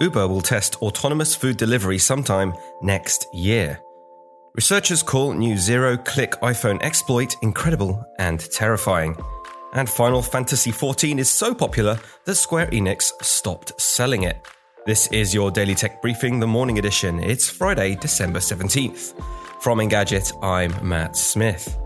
[0.00, 3.80] Uber will test autonomous food delivery sometime next year.
[4.54, 9.16] Researchers call new zero click iPhone exploit incredible and terrifying.
[9.72, 14.46] And Final Fantasy XIV is so popular that Square Enix stopped selling it.
[14.86, 17.18] This is your Daily Tech Briefing, the morning edition.
[17.18, 19.20] It's Friday, December 17th.
[19.60, 21.76] From Engadget, I'm Matt Smith.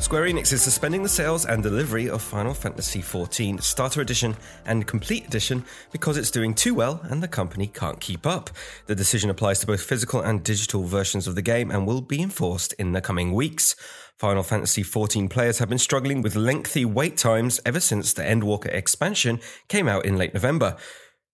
[0.00, 4.34] Square Enix is suspending the sales and delivery of Final Fantasy XIV Starter Edition
[4.64, 5.62] and Complete Edition
[5.92, 8.48] because it's doing too well and the company can't keep up.
[8.86, 12.22] The decision applies to both physical and digital versions of the game and will be
[12.22, 13.76] enforced in the coming weeks.
[14.16, 18.72] Final Fantasy XIV players have been struggling with lengthy wait times ever since the Endwalker
[18.72, 20.76] expansion came out in late November.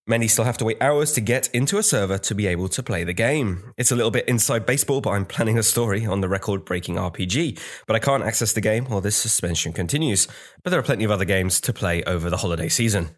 [0.09, 2.81] Many still have to wait hours to get into a server to be able to
[2.81, 3.73] play the game.
[3.75, 6.95] It's a little bit inside baseball, but I'm planning a story on the record breaking
[6.95, 7.59] RPG.
[7.87, 10.29] But I can't access the game while this suspension continues.
[10.63, 13.17] But there are plenty of other games to play over the holiday season.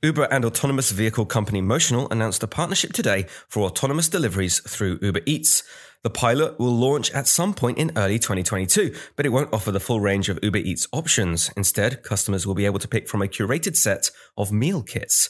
[0.00, 5.22] Uber and autonomous vehicle company Motional announced a partnership today for autonomous deliveries through Uber
[5.26, 5.64] Eats.
[6.04, 9.80] The pilot will launch at some point in early 2022, but it won't offer the
[9.80, 11.50] full range of Uber Eats options.
[11.56, 15.28] Instead, customers will be able to pick from a curated set of meal kits.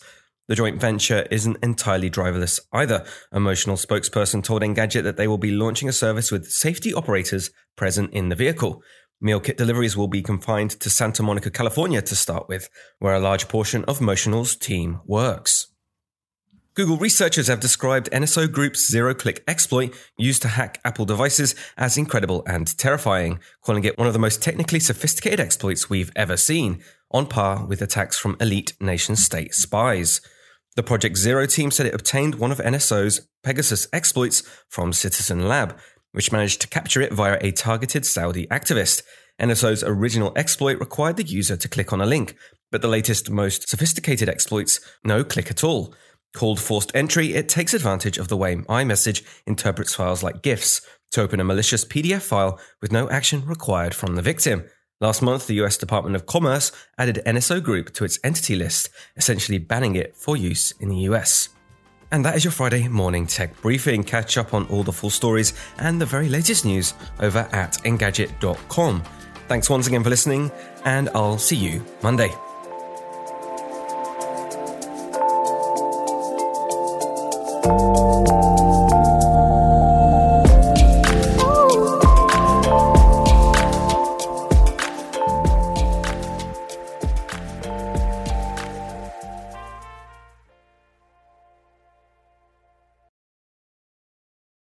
[0.51, 3.05] The joint venture isn't entirely driverless either.
[3.31, 7.53] A Motional spokesperson told Engadget that they will be launching a service with safety operators
[7.77, 8.83] present in the vehicle.
[9.21, 12.69] Meal kit deliveries will be confined to Santa Monica, California to start with,
[12.99, 15.69] where a large portion of Motional's team works.
[16.75, 21.97] Google researchers have described NSO Group's zero click exploit used to hack Apple devices as
[21.97, 26.83] incredible and terrifying, calling it one of the most technically sophisticated exploits we've ever seen,
[27.12, 30.21] on par with attacks from elite nation state spies.
[30.76, 35.76] The Project Zero team said it obtained one of NSO's Pegasus exploits from Citizen Lab,
[36.12, 39.03] which managed to capture it via a targeted Saudi activist.
[39.41, 42.36] NSO's original exploit required the user to click on a link,
[42.70, 45.92] but the latest, most sophisticated exploits no click at all.
[46.34, 50.80] Called forced entry, it takes advantage of the way iMessage interprets files like GIFs
[51.10, 54.64] to open a malicious PDF file with no action required from the victim.
[55.00, 59.56] Last month, the US Department of Commerce added NSO Group to its entity list, essentially
[59.59, 61.49] banning it for use in the US.
[62.12, 64.05] And that is your Friday morning tech briefing.
[64.05, 69.03] Catch up on all the full stories and the very latest news over at engadget.com.
[69.49, 70.50] Thanks once again for listening,
[70.84, 72.34] and I'll see you Monday.